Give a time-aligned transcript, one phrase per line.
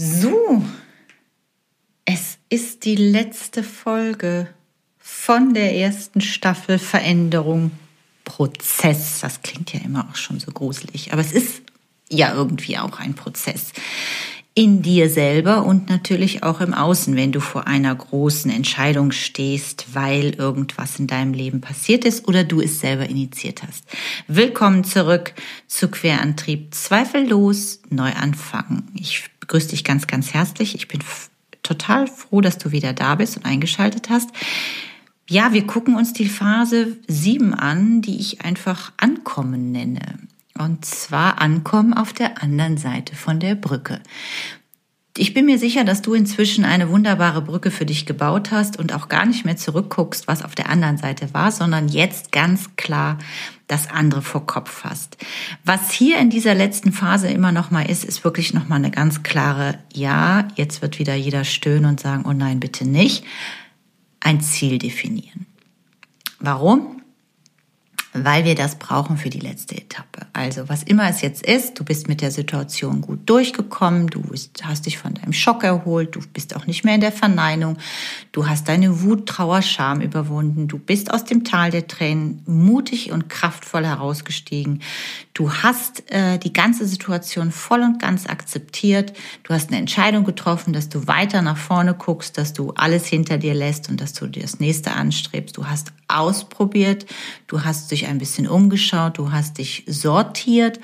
[0.00, 0.62] So,
[2.04, 4.46] es ist die letzte Folge
[4.96, 7.72] von der ersten Staffel Veränderung
[8.22, 9.18] Prozess.
[9.22, 11.62] Das klingt ja immer auch schon so gruselig, aber es ist
[12.08, 13.72] ja irgendwie auch ein Prozess
[14.54, 19.86] in dir selber und natürlich auch im Außen, wenn du vor einer großen Entscheidung stehst,
[19.94, 23.84] weil irgendwas in deinem Leben passiert ist oder du es selber initiiert hast.
[24.28, 25.34] Willkommen zurück
[25.66, 26.72] zu Querantrieb.
[26.72, 28.92] Zweifellos neu anfangen.
[28.94, 30.74] Ich begrüße dich ganz, ganz herzlich.
[30.74, 31.00] Ich bin
[31.62, 34.30] total froh, dass du wieder da bist und eingeschaltet hast.
[35.28, 40.18] Ja, wir gucken uns die Phase 7 an, die ich einfach Ankommen nenne.
[40.58, 44.00] Und zwar ankommen auf der anderen Seite von der Brücke.
[45.18, 48.94] Ich bin mir sicher, dass du inzwischen eine wunderbare Brücke für dich gebaut hast und
[48.94, 53.18] auch gar nicht mehr zurückguckst, was auf der anderen Seite war, sondern jetzt ganz klar
[53.66, 55.16] das andere vor Kopf hast.
[55.64, 58.90] Was hier in dieser letzten Phase immer noch mal ist, ist wirklich noch mal eine
[58.90, 63.24] ganz klare Ja, jetzt wird wieder jeder stöhnen und sagen, oh nein, bitte nicht.
[64.20, 65.46] Ein Ziel definieren.
[66.40, 67.02] Warum?
[68.12, 70.26] Weil wir das brauchen für die letzte Etappe.
[70.32, 74.22] Also was immer es jetzt ist, du bist mit der Situation gut durchgekommen, du
[74.62, 77.76] hast dich von deinem Schock erholt, du bist auch nicht mehr in der Verneinung,
[78.32, 83.12] du hast deine Wut, Trauer, Scham überwunden, du bist aus dem Tal der Tränen mutig
[83.12, 84.80] und kraftvoll herausgestiegen,
[85.34, 89.12] du hast äh, die ganze Situation voll und ganz akzeptiert,
[89.42, 93.38] du hast eine Entscheidung getroffen, dass du weiter nach vorne guckst, dass du alles hinter
[93.38, 97.06] dir lässt und dass du dir das nächste anstrebst, du hast ausprobiert,
[97.46, 100.80] du hast dich ein bisschen umgeschaut, du hast dich sortiert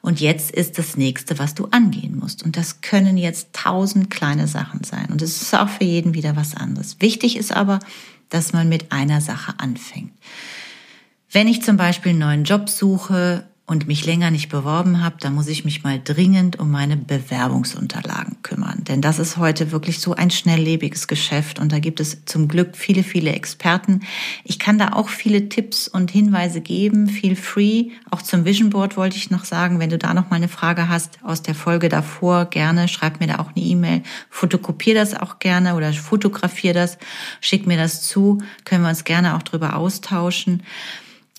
[0.00, 2.42] und jetzt ist das nächste, was du angehen musst.
[2.42, 6.36] Und das können jetzt tausend kleine Sachen sein und es ist auch für jeden wieder
[6.36, 6.96] was anderes.
[7.00, 7.78] Wichtig ist aber,
[8.28, 10.12] dass man mit einer Sache anfängt.
[11.30, 15.34] Wenn ich zum Beispiel einen neuen Job suche und mich länger nicht beworben habe, dann
[15.34, 18.82] muss ich mich mal dringend um meine Bewerbungsunterlagen kümmern.
[18.84, 22.78] Denn das ist heute wirklich so ein schnelllebiges Geschäft und da gibt es zum Glück
[22.78, 24.00] viele, viele Experten.
[24.42, 27.90] Ich kann da auch viele Tipps und Hinweise geben, feel free.
[28.10, 30.88] Auch zum Vision Board wollte ich noch sagen, wenn du da noch mal eine Frage
[30.88, 35.40] hast aus der Folge davor, gerne schreib mir da auch eine E-Mail, fotokopier das auch
[35.40, 36.96] gerne oder fotografier das,
[37.42, 40.62] schick mir das zu, können wir uns gerne auch drüber austauschen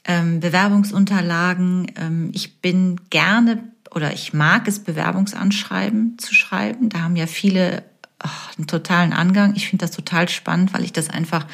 [0.05, 1.91] ähm, Bewerbungsunterlagen.
[1.95, 6.89] Ähm, ich bin gerne oder ich mag es, Bewerbungsanschreiben zu schreiben.
[6.89, 7.83] Da haben ja viele
[8.23, 9.55] oh, einen totalen Angang.
[9.55, 11.45] Ich finde das total spannend, weil ich das einfach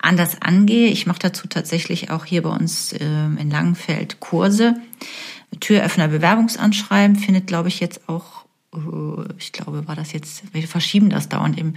[0.00, 0.88] anders angehe.
[0.88, 4.76] Ich mache dazu tatsächlich auch hier bei uns äh, in Langenfeld Kurse.
[5.60, 8.46] Türöffner Bewerbungsanschreiben findet, glaube ich, jetzt auch
[9.38, 11.76] ich glaube, war das jetzt, wir verschieben das dauernd im,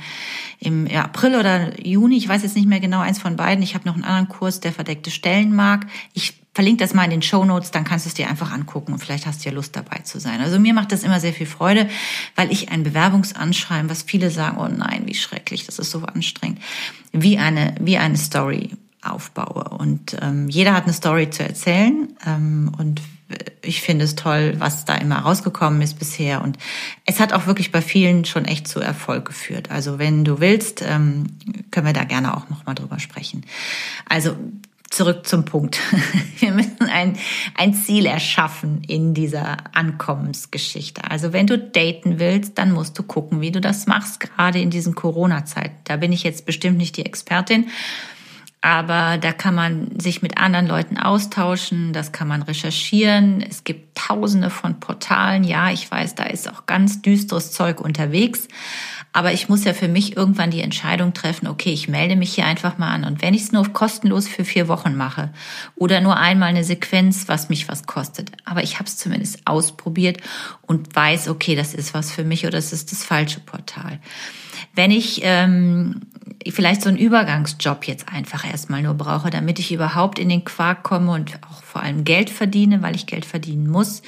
[0.59, 3.63] im April oder Juni, ich weiß jetzt nicht mehr genau, eins von beiden.
[3.63, 5.87] Ich habe noch einen anderen Kurs, der verdeckte Stellenmark.
[6.13, 8.93] Ich verlinke das mal in den Show Notes, dann kannst du es dir einfach angucken
[8.93, 10.39] und vielleicht hast du ja Lust dabei zu sein.
[10.39, 11.89] Also mir macht das immer sehr viel Freude,
[12.37, 16.59] weil ich ein Bewerbungsanschreiben, was viele sagen, oh nein, wie schrecklich, das ist so anstrengend,
[17.11, 18.69] wie eine, wie eine Story
[19.01, 19.65] aufbaue.
[19.77, 23.01] Und ähm, jeder hat eine Story zu erzählen ähm, und
[23.65, 26.41] ich finde es toll, was da immer rausgekommen ist bisher.
[26.41, 26.57] Und
[27.05, 29.71] es hat auch wirklich bei vielen schon echt zu Erfolg geführt.
[29.71, 31.27] Also wenn du willst, ähm,
[31.71, 33.45] können wir da gerne auch nochmal drüber sprechen.
[34.07, 34.35] Also
[34.89, 35.79] zurück zum Punkt.
[36.39, 37.17] Wir müssen ein,
[37.55, 41.09] ein Ziel erschaffen in dieser Ankommensgeschichte.
[41.09, 44.69] Also wenn du daten willst, dann musst du gucken, wie du das machst, gerade in
[44.69, 45.75] diesen Corona-Zeiten.
[45.83, 47.67] Da bin ich jetzt bestimmt nicht die Expertin
[48.65, 53.45] aber da kann man sich mit anderen Leuten austauschen, das kann man recherchieren.
[53.47, 55.43] Es gibt tausende von Portalen.
[55.43, 58.47] Ja, ich weiß, da ist auch ganz düsteres Zeug unterwegs.
[59.13, 62.47] Aber ich muss ja für mich irgendwann die Entscheidung treffen, okay, ich melde mich hier
[62.47, 63.03] einfach mal an.
[63.03, 65.31] Und wenn ich es nur kostenlos für vier Wochen mache
[65.75, 70.17] oder nur einmal eine Sequenz, was mich was kostet, aber ich habe es zumindest ausprobiert
[70.63, 73.99] und weiß, okay, das ist was für mich oder das ist das falsche Portal.
[74.73, 76.01] Wenn ich ähm,
[76.51, 80.83] vielleicht so einen Übergangsjob jetzt einfach erstmal nur brauche, damit ich überhaupt in den Quark
[80.83, 84.01] komme und auch vor allem Geld verdiene, weil ich Geld verdienen muss.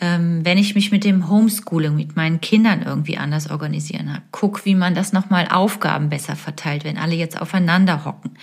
[0.00, 4.64] Ähm, wenn ich mich mit dem Homeschooling, mit meinen Kindern irgendwie anders organisieren habe, guck,
[4.64, 8.38] wie man das nochmal Aufgaben besser verteilt, wenn alle jetzt aufeinander hocken.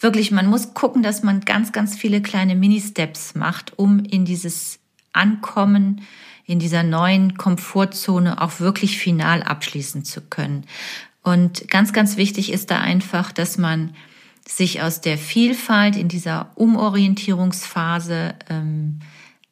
[0.00, 4.80] Wirklich, man muss gucken, dass man ganz, ganz viele kleine Mini-Steps macht, um in dieses
[5.12, 6.02] Ankommen,
[6.46, 10.64] in dieser neuen Komfortzone auch wirklich final abschließen zu können.
[11.28, 13.94] Und ganz, ganz wichtig ist da einfach, dass man
[14.46, 19.00] sich aus der Vielfalt in dieser Umorientierungsphase ähm,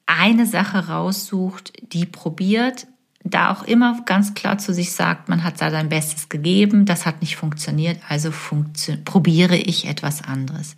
[0.06, 2.86] eine Sache raussucht, die probiert,
[3.24, 7.04] da auch immer ganz klar zu sich sagt, man hat da sein Bestes gegeben, das
[7.04, 10.76] hat nicht funktioniert, also funktio probiere ich etwas anderes.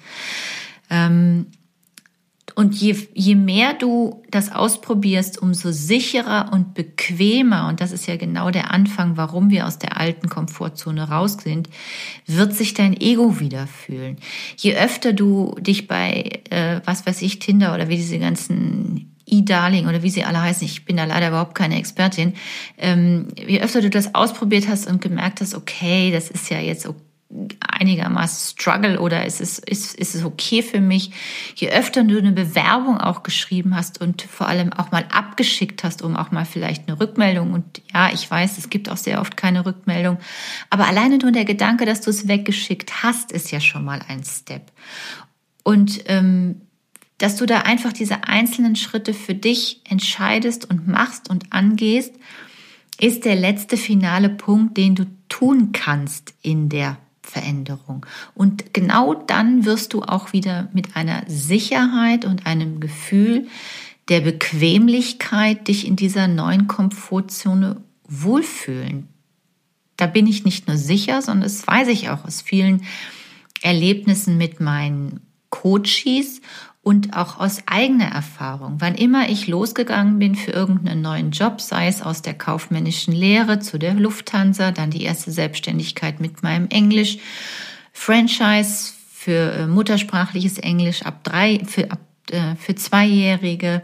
[0.90, 1.46] Ähm,
[2.58, 8.16] Und je, je mehr du das ausprobierst, umso sicherer und bequemer, und das ist ja
[8.16, 11.68] genau der Anfang, warum wir aus der alten Komfortzone raus sind,
[12.26, 14.16] wird sich dein Ego wieder fühlen.
[14.56, 19.86] Je öfter du dich bei, äh, was weiß ich, Tinder oder wie diese ganzen E-Darling
[19.86, 22.32] oder wie sie alle heißen, ich bin da leider überhaupt keine Expertin,
[22.76, 26.88] ähm, je öfter du das ausprobiert hast und gemerkt hast, okay, das ist ja jetzt
[26.88, 27.07] okay,
[27.60, 31.10] einigermaßen struggle oder ist es, ist, ist es okay für mich?
[31.54, 36.00] Je öfter du eine Bewerbung auch geschrieben hast und vor allem auch mal abgeschickt hast,
[36.00, 39.36] um auch mal vielleicht eine Rückmeldung und ja, ich weiß, es gibt auch sehr oft
[39.36, 40.16] keine Rückmeldung,
[40.70, 44.24] aber alleine nur der Gedanke, dass du es weggeschickt hast, ist ja schon mal ein
[44.24, 44.72] Step.
[45.64, 46.62] Und ähm,
[47.18, 52.14] dass du da einfach diese einzelnen Schritte für dich entscheidest und machst und angehst,
[53.00, 56.96] ist der letzte finale Punkt, den du tun kannst in der
[57.38, 58.04] Veränderung.
[58.34, 63.46] Und genau dann wirst du auch wieder mit einer Sicherheit und einem Gefühl
[64.08, 67.76] der Bequemlichkeit dich in dieser neuen Komfortzone
[68.08, 69.08] wohlfühlen.
[69.96, 72.82] Da bin ich nicht nur sicher, sondern das weiß ich auch aus vielen
[73.62, 75.20] Erlebnissen mit meinen
[75.50, 76.40] Coaches
[76.82, 78.76] und auch aus eigener Erfahrung.
[78.78, 83.58] Wann immer ich losgegangen bin für irgendeinen neuen Job, sei es aus der kaufmännischen Lehre
[83.58, 87.18] zu der Lufthansa, dann die erste Selbstständigkeit mit meinem Englisch,
[87.92, 91.98] Franchise für äh, muttersprachliches Englisch ab drei, für ab
[92.30, 93.80] äh, für Zweijährige,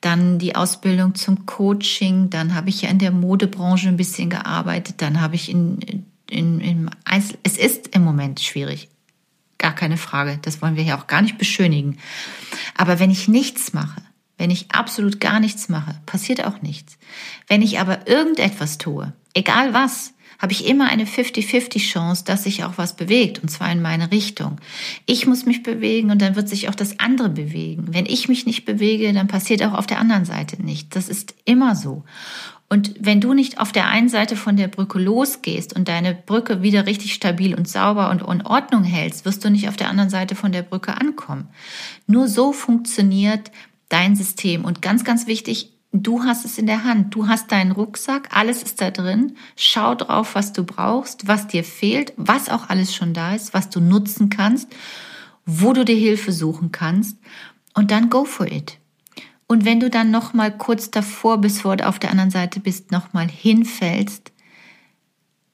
[0.00, 4.96] dann die Ausbildung zum Coaching, dann habe ich ja in der Modebranche ein bisschen gearbeitet,
[4.98, 8.88] dann habe ich in, in, in es ist im Moment schwierig.
[9.58, 10.38] Gar keine Frage.
[10.42, 11.98] Das wollen wir hier auch gar nicht beschönigen.
[12.76, 14.02] Aber wenn ich nichts mache,
[14.36, 16.96] wenn ich absolut gar nichts mache, passiert auch nichts.
[17.48, 22.62] Wenn ich aber irgendetwas tue, egal was, habe ich immer eine 50-50 Chance, dass sich
[22.62, 24.60] auch was bewegt, und zwar in meine Richtung.
[25.04, 27.88] Ich muss mich bewegen und dann wird sich auch das andere bewegen.
[27.90, 30.90] Wenn ich mich nicht bewege, dann passiert auch auf der anderen Seite nichts.
[30.90, 32.04] Das ist immer so.
[32.70, 36.62] Und wenn du nicht auf der einen Seite von der Brücke losgehst und deine Brücke
[36.62, 40.10] wieder richtig stabil und sauber und in Ordnung hältst, wirst du nicht auf der anderen
[40.10, 41.48] Seite von der Brücke ankommen.
[42.06, 43.50] Nur so funktioniert
[43.88, 44.66] dein System.
[44.66, 47.14] Und ganz, ganz wichtig, du hast es in der Hand.
[47.14, 49.36] Du hast deinen Rucksack, alles ist da drin.
[49.56, 53.70] Schau drauf, was du brauchst, was dir fehlt, was auch alles schon da ist, was
[53.70, 54.70] du nutzen kannst,
[55.46, 57.18] wo du dir Hilfe suchen kannst.
[57.72, 58.78] Und dann go for it.
[59.48, 62.92] Und wenn du dann noch mal kurz davor, bevor du auf der anderen Seite bist,
[62.92, 64.30] noch mal hinfällst,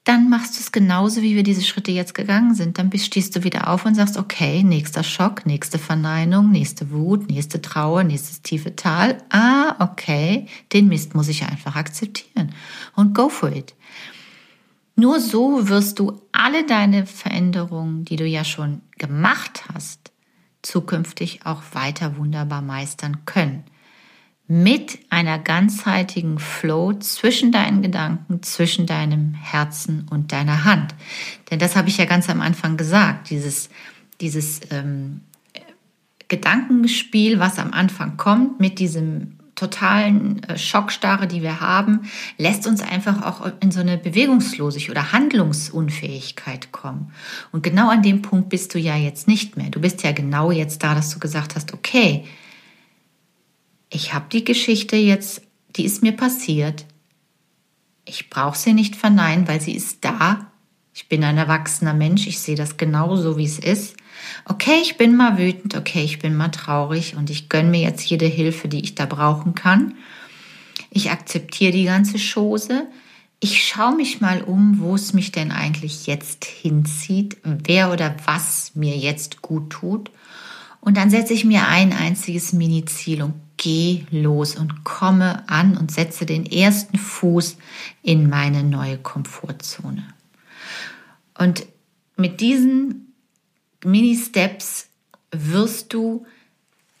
[0.03, 2.77] dann machst du es genauso, wie wir diese Schritte jetzt gegangen sind.
[2.77, 7.61] Dann stehst du wieder auf und sagst, okay, nächster Schock, nächste Verneinung, nächste Wut, nächste
[7.61, 9.17] Trauer, nächstes tiefe Tal.
[9.29, 12.53] Ah, okay, den Mist muss ich einfach akzeptieren
[12.95, 13.73] und go for it.
[14.97, 20.11] Nur so wirst du alle deine Veränderungen, die du ja schon gemacht hast,
[20.61, 23.63] zukünftig auch weiter wunderbar meistern können
[24.47, 30.93] mit einer ganzheitigen Flow zwischen deinen Gedanken, zwischen deinem Herzen und deiner Hand.
[31.49, 33.69] Denn das habe ich ja ganz am Anfang gesagt, dieses,
[34.21, 35.21] dieses ähm,
[36.27, 42.01] Gedankenspiel, was am Anfang kommt mit diesem totalen äh, Schockstarre, die wir haben,
[42.37, 47.11] lässt uns einfach auch in so eine Bewegungslosigkeit oder Handlungsunfähigkeit kommen.
[47.51, 49.69] Und genau an dem Punkt bist du ja jetzt nicht mehr.
[49.69, 52.25] Du bist ja genau jetzt da, dass du gesagt hast, okay,
[53.95, 55.41] ich habe die Geschichte jetzt,
[55.77, 56.85] die ist mir passiert.
[58.03, 60.51] Ich brauche sie nicht verneinen, weil sie ist da.
[60.93, 63.95] Ich bin ein erwachsener Mensch, ich sehe das genauso, wie es ist.
[64.45, 68.05] Okay, ich bin mal wütend, okay, ich bin mal traurig und ich gönne mir jetzt
[68.05, 69.95] jede Hilfe, die ich da brauchen kann.
[70.89, 72.87] Ich akzeptiere die ganze Chose.
[73.39, 78.71] Ich schaue mich mal um, wo es mich denn eigentlich jetzt hinzieht, wer oder was
[78.75, 80.11] mir jetzt gut tut.
[80.81, 85.91] Und dann setze ich mir ein einziges Mini-Ziel und geh los und komme an und
[85.91, 87.57] setze den ersten Fuß
[88.03, 90.03] in meine neue Komfortzone.
[91.35, 91.65] Und
[92.15, 93.15] mit diesen
[93.83, 94.89] Mini-Steps
[95.31, 96.27] wirst du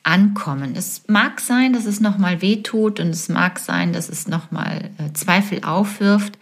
[0.01, 0.75] ankommen.
[0.75, 4.89] Es mag sein, dass es nochmal weh tut und es mag sein, dass es nochmal
[4.97, 6.39] äh, Zweifel aufwirft.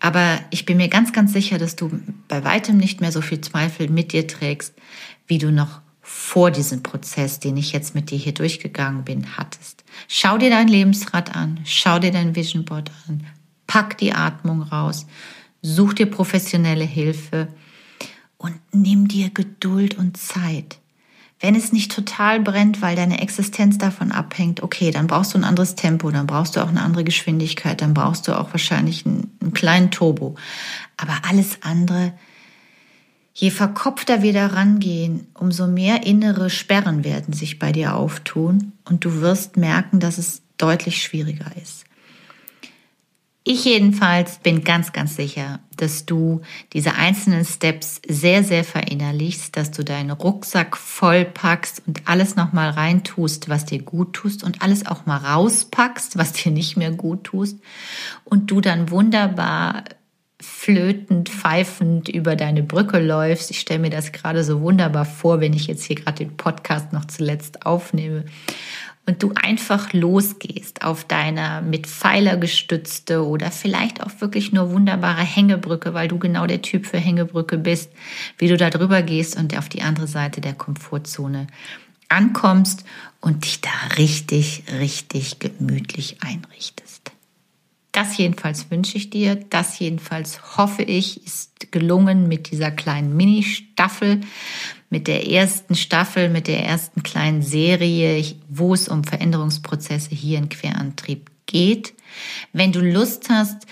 [0.00, 1.90] Aber ich bin mir ganz, ganz sicher, dass du
[2.26, 4.74] bei weitem nicht mehr so viel Zweifel mit dir trägst,
[5.26, 5.82] wie du noch
[6.14, 9.82] vor diesem Prozess, den ich jetzt mit dir hier durchgegangen bin, hattest.
[10.08, 13.26] Schau dir dein Lebensrad an, schau dir dein Vision Board an,
[13.66, 15.06] pack die Atmung raus,
[15.62, 17.48] such dir professionelle Hilfe
[18.36, 20.78] und nimm dir Geduld und Zeit.
[21.40, 25.44] Wenn es nicht total brennt, weil deine Existenz davon abhängt, okay, dann brauchst du ein
[25.44, 29.36] anderes Tempo, dann brauchst du auch eine andere Geschwindigkeit, dann brauchst du auch wahrscheinlich einen,
[29.40, 30.36] einen kleinen Turbo.
[30.98, 32.12] Aber alles andere
[33.34, 39.04] Je verkopfter wir da rangehen, umso mehr innere Sperren werden sich bei dir auftun und
[39.04, 41.84] du wirst merken, dass es deutlich schwieriger ist.
[43.44, 46.42] Ich jedenfalls bin ganz, ganz sicher, dass du
[46.74, 53.48] diese einzelnen Steps sehr, sehr verinnerlichst, dass du deinen Rucksack vollpackst und alles nochmal reintust,
[53.48, 57.58] was dir gut tust und alles auch mal rauspackst, was dir nicht mehr gut tust
[58.24, 59.82] und du dann wunderbar
[60.42, 63.50] flötend, pfeifend über deine Brücke läufst.
[63.50, 66.92] Ich stelle mir das gerade so wunderbar vor, wenn ich jetzt hier gerade den Podcast
[66.92, 68.24] noch zuletzt aufnehme
[69.06, 75.22] und du einfach losgehst auf deiner mit Pfeiler gestützte oder vielleicht auch wirklich nur wunderbare
[75.22, 77.90] Hängebrücke, weil du genau der Typ für Hängebrücke bist,
[78.38, 81.48] wie du da drüber gehst und auf die andere Seite der Komfortzone
[82.08, 82.84] ankommst
[83.20, 87.11] und dich da richtig, richtig gemütlich einrichtest.
[87.92, 94.20] Das jedenfalls wünsche ich dir, das jedenfalls hoffe ich, ist gelungen mit dieser kleinen Mini-Staffel
[94.92, 100.50] mit der ersten Staffel, mit der ersten kleinen Serie, wo es um Veränderungsprozesse hier in
[100.50, 101.94] Querantrieb geht.
[102.52, 103.66] Wenn du Lust hast,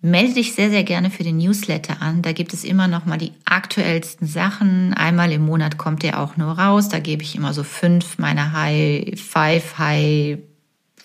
[0.00, 2.22] melde dich sehr, sehr gerne für den Newsletter an.
[2.22, 4.94] Da gibt es immer noch mal die aktuellsten Sachen.
[4.94, 6.88] Einmal im Monat kommt der auch nur raus.
[6.88, 10.38] Da gebe ich immer so fünf meiner High Five, High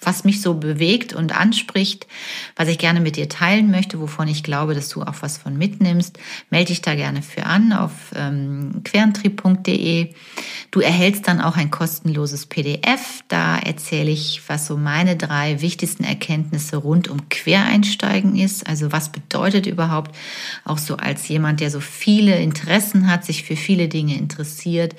[0.06, 2.08] was mich so bewegt und anspricht,
[2.56, 5.58] was ich gerne mit dir teilen möchte, wovon ich glaube, dass du auch was von
[5.58, 6.18] mitnimmst,
[6.50, 10.14] melde dich da gerne für an auf ähm, querentrieb.de.
[10.72, 13.24] Du erhältst dann auch ein kostenloses PDF.
[13.28, 18.68] Da erzähle ich, was so meine drei wichtigsten Erkenntnisse rund um Quereinsteigen ist.
[18.68, 20.16] Also was bedeutet überhaupt
[20.66, 24.96] auch so als jemand, der so viele Interessen hat, sich für viele Dinge interessiert.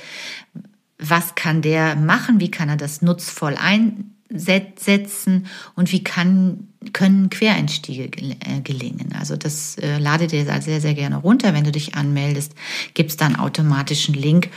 [0.99, 2.41] Was kann der machen?
[2.41, 9.15] Wie kann er das nutzvoll ein, setzen und wie kann, können Quereinstiege äh, gelingen.
[9.19, 11.55] Also das äh, lade dir sehr, sehr gerne runter.
[11.55, 12.55] Wenn du dich anmeldest,
[12.95, 14.51] gibt es dann automatisch einen Link,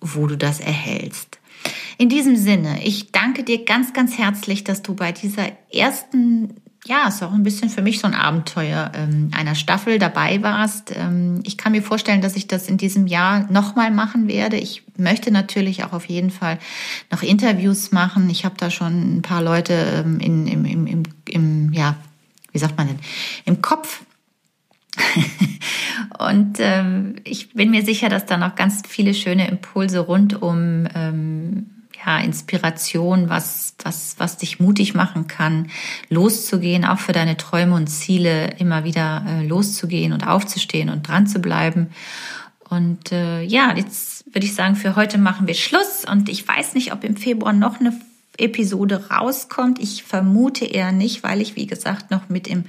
[0.00, 1.38] wo du das erhältst.
[1.96, 6.54] In diesem Sinne, ich danke dir ganz, ganz herzlich, dass du bei dieser ersten
[6.86, 10.92] ja, ist auch ein bisschen für mich so ein Abenteuer ähm, einer Staffel dabei warst.
[10.94, 14.56] Ähm, ich kann mir vorstellen, dass ich das in diesem Jahr nochmal machen werde.
[14.56, 16.58] Ich möchte natürlich auch auf jeden Fall
[17.10, 18.28] noch Interviews machen.
[18.28, 21.96] Ich habe da schon ein paar Leute ähm, in, im, im, im, im, ja,
[22.52, 22.98] wie sagt man denn,
[23.46, 24.02] im Kopf.
[26.18, 30.86] Und ähm, ich bin mir sicher, dass da noch ganz viele schöne Impulse rund um
[30.94, 31.73] ähm,
[32.04, 35.70] ja, Inspiration, was, was, was dich mutig machen kann,
[36.08, 41.26] loszugehen, auch für deine Träume und Ziele immer wieder äh, loszugehen und aufzustehen und dran
[41.26, 41.90] zu bleiben.
[42.68, 46.04] Und äh, ja, jetzt würde ich sagen, für heute machen wir Schluss.
[46.10, 47.92] Und ich weiß nicht, ob im Februar noch eine
[48.36, 49.78] Episode rauskommt.
[49.80, 52.64] Ich vermute eher nicht, weil ich, wie gesagt, noch mit im,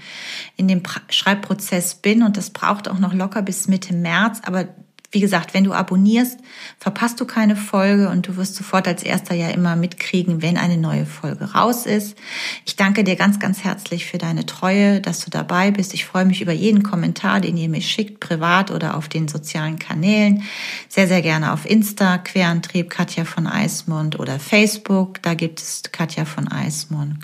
[0.57, 4.41] in dem Schreibprozess bin und das braucht auch noch locker bis Mitte März.
[4.45, 4.67] Aber
[5.15, 6.41] wie gesagt, wenn du abonnierst,
[6.77, 10.77] verpasst du keine Folge und du wirst sofort als erster ja immer mitkriegen, wenn eine
[10.77, 12.17] neue Folge raus ist.
[12.65, 15.93] Ich danke dir ganz, ganz herzlich für deine Treue, dass du dabei bist.
[15.93, 19.79] Ich freue mich über jeden Kommentar, den ihr mir schickt, privat oder auf den sozialen
[19.79, 20.43] Kanälen.
[20.89, 26.25] Sehr, sehr gerne auf Insta, Querantrieb, Katja von Eismund oder Facebook, da gibt es Katja
[26.25, 27.19] von Eismund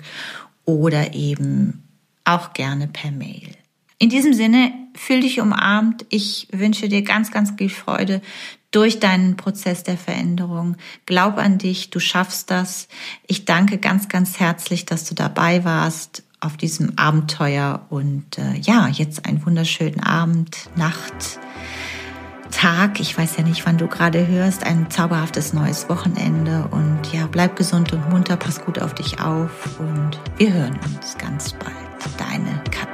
[0.64, 1.82] oder eben
[2.24, 3.50] auch gerne per Mail.
[3.98, 6.06] In diesem Sinne, fühl dich umarmt.
[6.08, 8.20] Ich wünsche dir ganz, ganz viel Freude
[8.70, 10.76] durch deinen Prozess der Veränderung.
[11.06, 12.88] Glaub an dich, du schaffst das.
[13.26, 18.88] Ich danke ganz, ganz herzlich, dass du dabei warst auf diesem Abenteuer und äh, ja,
[18.88, 21.38] jetzt einen wunderschönen Abend, Nacht,
[22.50, 23.00] Tag.
[23.00, 24.64] Ich weiß ja nicht, wann du gerade hörst.
[24.64, 29.78] Ein zauberhaftes neues Wochenende und ja, bleib gesund und munter, pass gut auf dich auf
[29.78, 31.72] und wir hören uns ganz bald.
[32.18, 32.91] Deine Katja.